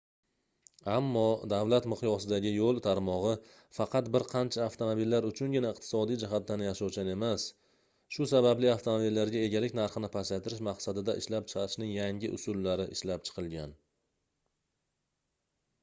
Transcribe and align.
ammo 0.91 1.23
davlat 1.51 1.87
miqyosidagi 1.91 2.53
yoʻl 2.53 2.79
tarmogʻi 2.87 3.33
faqat 3.79 4.09
bir 4.15 4.25
qancha 4.31 4.63
avtomobillar 4.65 5.27
uchungina 5.27 5.73
iqtisodiy 5.77 6.19
jihatdan 6.23 6.63
yashovchan 6.67 7.11
emas 7.15 7.45
shu 8.17 8.27
sababli 8.33 8.71
avtomobillarga 8.73 9.45
egalik 9.51 9.77
narxini 9.83 10.11
pasaytirish 10.17 10.65
maqsadida 10.71 11.17
ishlab 11.25 11.53
chiqarishning 11.53 11.93
yangi 11.99 12.35
usullari 12.39 12.89
ishlab 12.97 13.29
chiqilgan 13.31 13.77